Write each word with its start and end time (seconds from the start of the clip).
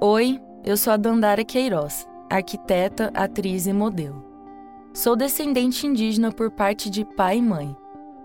Oi, 0.00 0.40
eu 0.64 0.76
sou 0.76 0.92
a 0.92 0.96
Dandara 0.96 1.44
Queiroz, 1.44 2.06
arquiteta, 2.30 3.10
atriz 3.12 3.66
e 3.66 3.72
modelo. 3.72 4.24
Sou 4.94 5.16
descendente 5.16 5.88
indígena 5.88 6.30
por 6.30 6.52
parte 6.52 6.88
de 6.88 7.04
pai 7.04 7.38
e 7.38 7.42
mãe, 7.42 7.76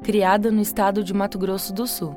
criada 0.04 0.52
no 0.52 0.62
estado 0.62 1.04
de 1.04 1.16
Mato 1.16 1.40
Grosso 1.40 1.74
do 1.74 1.88
Sul. 1.88 2.16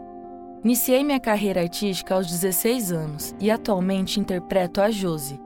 Iniciei 0.63 1.03
minha 1.03 1.19
carreira 1.19 1.63
artística 1.63 2.15
aos 2.15 2.27
16 2.27 2.93
anos 2.93 3.35
e 3.41 3.51
atualmente 3.51 4.21
interpreto 4.21 4.83
a 4.83 4.91
Josi, 4.91 5.41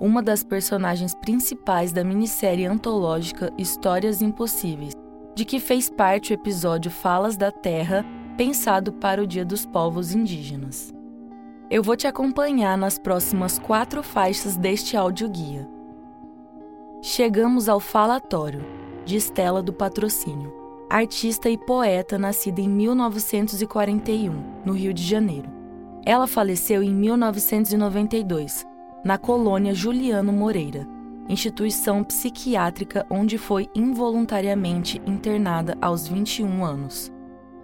uma 0.00 0.20
das 0.20 0.42
personagens 0.42 1.14
principais 1.14 1.92
da 1.92 2.02
minissérie 2.02 2.66
antológica 2.66 3.52
Histórias 3.56 4.20
Impossíveis, 4.20 4.92
de 5.36 5.44
que 5.44 5.60
fez 5.60 5.88
parte 5.88 6.32
o 6.32 6.34
episódio 6.34 6.90
Falas 6.90 7.36
da 7.36 7.52
Terra, 7.52 8.04
pensado 8.36 8.92
para 8.94 9.22
o 9.22 9.26
Dia 9.26 9.44
dos 9.44 9.64
Povos 9.64 10.12
Indígenas. 10.12 10.92
Eu 11.72 11.82
vou 11.82 11.96
te 11.96 12.06
acompanhar 12.06 12.76
nas 12.76 12.98
próximas 12.98 13.58
quatro 13.58 14.02
faixas 14.02 14.58
deste 14.58 14.94
audioguia. 14.94 15.66
Chegamos 17.00 17.66
ao 17.66 17.80
falatório, 17.80 18.62
de 19.06 19.16
Estela 19.16 19.62
do 19.62 19.72
Patrocínio, 19.72 20.52
artista 20.90 21.48
e 21.48 21.56
poeta 21.56 22.18
nascida 22.18 22.60
em 22.60 22.68
1941, 22.68 24.34
no 24.66 24.74
Rio 24.74 24.92
de 24.92 25.02
Janeiro. 25.02 25.48
Ela 26.04 26.26
faleceu 26.26 26.82
em 26.82 26.92
1992, 26.92 28.66
na 29.02 29.16
colônia 29.16 29.72
Juliano 29.72 30.30
Moreira, 30.30 30.86
instituição 31.26 32.04
psiquiátrica 32.04 33.06
onde 33.08 33.38
foi 33.38 33.70
involuntariamente 33.74 35.00
internada 35.06 35.74
aos 35.80 36.06
21 36.06 36.66
anos. 36.66 37.10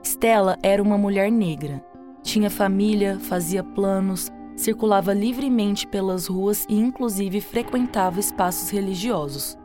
Stella 0.02 0.56
era 0.62 0.82
uma 0.82 0.96
mulher 0.96 1.30
negra, 1.30 1.84
tinha 2.22 2.50
família, 2.50 3.18
fazia 3.18 3.62
planos, 3.62 4.30
circulava 4.56 5.12
livremente 5.12 5.86
pelas 5.86 6.26
ruas 6.26 6.66
e, 6.68 6.74
inclusive, 6.74 7.40
frequentava 7.40 8.18
espaços 8.18 8.70
religiosos, 8.70 9.56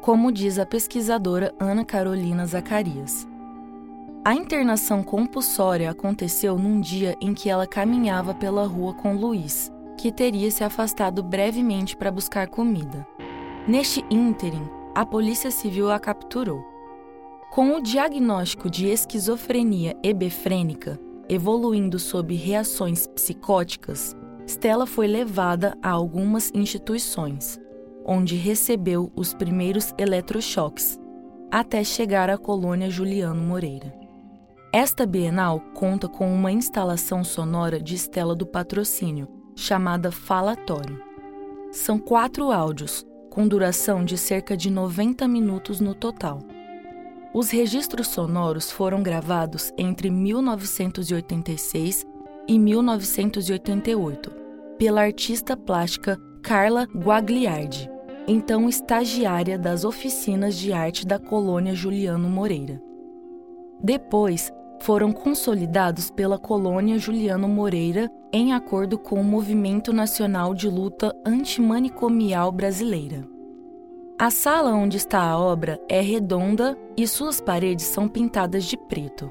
como 0.00 0.32
diz 0.32 0.58
a 0.58 0.64
pesquisadora 0.64 1.54
Ana 1.60 1.84
Carolina 1.84 2.46
Zacarias. 2.46 3.28
A 4.24 4.34
internação 4.34 5.02
compulsória 5.04 5.90
aconteceu 5.90 6.58
num 6.58 6.80
dia 6.80 7.14
em 7.20 7.32
que 7.32 7.48
ela 7.48 7.66
caminhava 7.66 8.34
pela 8.34 8.66
rua 8.66 8.94
com 8.94 9.14
Luiz, 9.14 9.70
que 9.96 10.10
teria 10.10 10.50
se 10.50 10.64
afastado 10.64 11.22
brevemente 11.22 11.96
para 11.96 12.10
buscar 12.10 12.48
comida. 12.48 13.06
Neste 13.68 14.04
ínterim, 14.10 14.68
a 14.94 15.04
Polícia 15.04 15.50
Civil 15.50 15.90
a 15.90 15.98
capturou. 15.98 16.64
Com 17.50 17.76
o 17.76 17.80
diagnóstico 17.80 18.68
de 18.68 18.86
esquizofrenia 18.88 19.96
hebefrênica, 20.02 20.98
evoluindo 21.28 21.98
sob 21.98 22.34
reações 22.34 23.06
psicóticas, 23.06 24.16
Stella 24.46 24.86
foi 24.86 25.06
levada 25.06 25.76
a 25.82 25.90
algumas 25.90 26.52
instituições, 26.54 27.60
onde 28.04 28.36
recebeu 28.36 29.10
os 29.16 29.34
primeiros 29.34 29.92
eletrochoques, 29.98 30.98
até 31.50 31.82
chegar 31.82 32.30
à 32.30 32.38
colônia 32.38 32.88
Juliano 32.88 33.42
Moreira. 33.42 33.92
Esta 34.72 35.06
Bienal 35.06 35.60
conta 35.74 36.08
com 36.08 36.32
uma 36.32 36.52
instalação 36.52 37.24
sonora 37.24 37.80
de 37.80 37.94
Stella 37.94 38.34
do 38.34 38.46
Patrocínio, 38.46 39.26
chamada 39.56 40.12
Falatório. 40.12 41.02
São 41.72 41.98
quatro 41.98 42.52
áudios, 42.52 43.04
com 43.30 43.48
duração 43.48 44.04
de 44.04 44.16
cerca 44.16 44.56
de 44.56 44.70
90 44.70 45.26
minutos 45.26 45.80
no 45.80 45.94
total. 45.94 46.40
Os 47.36 47.50
registros 47.50 48.06
sonoros 48.08 48.70
foram 48.70 49.02
gravados 49.02 49.70
entre 49.76 50.08
1986 50.08 52.02
e 52.48 52.58
1988 52.58 54.32
pela 54.78 55.02
artista 55.02 55.54
plástica 55.54 56.18
Carla 56.42 56.84
Guagliardi, 56.84 57.90
então 58.26 58.70
estagiária 58.70 59.58
das 59.58 59.84
oficinas 59.84 60.56
de 60.56 60.72
arte 60.72 61.06
da 61.06 61.18
colônia 61.18 61.74
Juliano 61.74 62.26
Moreira. 62.26 62.80
Depois, 63.82 64.50
foram 64.80 65.12
consolidados 65.12 66.10
pela 66.10 66.38
colônia 66.38 66.98
Juliano 66.98 67.46
Moreira 67.46 68.10
em 68.32 68.54
acordo 68.54 68.98
com 68.98 69.20
o 69.20 69.24
Movimento 69.24 69.92
Nacional 69.92 70.54
de 70.54 70.70
Luta 70.70 71.14
Antimanicomial 71.22 72.50
Brasileira. 72.50 73.35
A 74.18 74.30
sala 74.30 74.72
onde 74.72 74.96
está 74.96 75.20
a 75.20 75.38
obra 75.38 75.78
é 75.90 76.00
redonda 76.00 76.74
e 76.96 77.06
suas 77.06 77.38
paredes 77.38 77.84
são 77.84 78.08
pintadas 78.08 78.64
de 78.64 78.74
preto. 78.74 79.30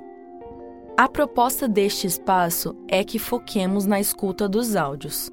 A 0.96 1.10
proposta 1.10 1.68
deste 1.68 2.06
espaço 2.06 2.76
é 2.88 3.04
que 3.04 3.18
foquemos 3.18 3.88
na 3.88 4.00
escuta 4.00 4.48
dos 4.48 4.76
áudios. 4.76 5.32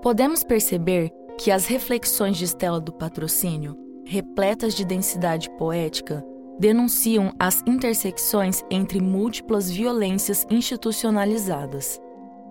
Podemos 0.00 0.44
perceber 0.44 1.10
que 1.36 1.50
as 1.50 1.66
reflexões 1.66 2.36
de 2.36 2.44
Estela 2.44 2.80
do 2.80 2.92
Patrocínio, 2.92 3.76
repletas 4.06 4.74
de 4.74 4.84
densidade 4.84 5.50
poética, 5.58 6.24
denunciam 6.60 7.32
as 7.40 7.60
intersecções 7.66 8.62
entre 8.70 9.00
múltiplas 9.00 9.68
violências 9.68 10.46
institucionalizadas, 10.48 12.00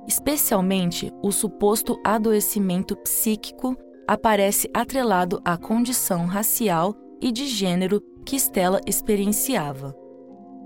especialmente 0.06 1.14
o 1.24 1.32
suposto 1.32 1.98
adoecimento 2.04 2.94
psíquico 2.98 3.78
aparece 4.08 4.70
atrelado 4.74 5.42
à 5.44 5.58
condição 5.58 6.26
racial 6.26 6.96
e 7.22 7.32
de 7.32 7.46
gênero 7.46 8.02
que 8.26 8.38
Stella 8.38 8.80
experienciava, 8.86 9.96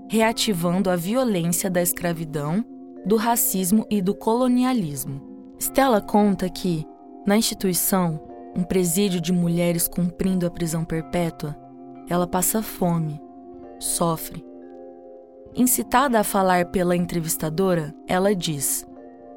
reativando 0.08 0.88
a 0.88 0.96
violência 0.96 1.68
da 1.68 1.82
escravidão, 1.82 2.64
do 3.04 3.16
racismo 3.16 3.84
e 3.90 4.00
do 4.00 4.14
colonialismo. 4.14 5.20
Stella 5.58 6.00
conta 6.00 6.48
que, 6.48 6.86
na 7.26 7.36
instituição, 7.36 8.20
um 8.56 8.62
presídio 8.62 9.20
de 9.20 9.32
mulheres 9.32 9.88
cumprindo 9.88 10.46
a 10.46 10.50
prisão 10.50 10.84
perpétua, 10.84 11.56
ela 12.08 12.26
passa 12.26 12.62
fome, 12.62 13.20
sofre. 13.78 14.44
Incitada 15.54 16.20
a 16.20 16.24
falar 16.24 16.66
pela 16.66 16.96
entrevistadora, 16.96 17.94
ela 18.06 18.34
diz: 18.34 18.86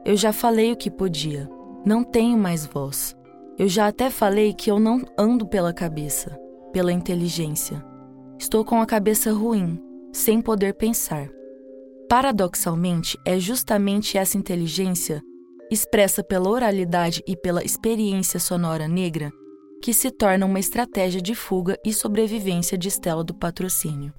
Eu 0.04 0.16
já 0.16 0.32
falei 0.32 0.72
o 0.72 0.76
que 0.76 0.90
podia, 0.92 1.50
não 1.86 2.04
tenho 2.04 2.38
mais 2.38 2.66
voz. 2.66 3.16
Eu 3.58 3.70
já 3.70 3.88
até 3.88 4.10
falei 4.10 4.54
que 4.54 4.70
eu 4.70 4.80
não 4.80 5.02
ando 5.18 5.48
pela 5.48 5.72
cabeça, 5.72 6.38
pela 6.74 6.92
inteligência. 6.92 7.82
Estou 8.38 8.66
com 8.66 8.82
a 8.82 8.86
cabeça 8.86 9.32
ruim, 9.32 9.82
sem 10.12 10.42
poder 10.42 10.74
pensar. 10.74 11.30
Paradoxalmente, 12.10 13.18
é 13.26 13.40
justamente 13.40 14.18
essa 14.18 14.38
inteligência, 14.38 15.22
expressa 15.72 16.22
pela 16.22 16.50
oralidade 16.50 17.24
e 17.26 17.36
pela 17.36 17.64
experiência 17.64 18.42
sonora 18.42 18.90
negra, 18.90 19.32
que 19.82 19.94
se 19.94 20.12
torna 20.12 20.46
uma 20.46 20.60
estratégia 20.60 21.22
de 21.22 21.34
fuga 21.34 21.78
e 21.86 21.94
sobrevivência 21.94 22.78
de 22.78 22.90
Estela 22.90 23.24
do 23.24 23.34
patrocínio. 23.34 24.14